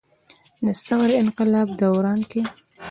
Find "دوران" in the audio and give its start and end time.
1.81-2.19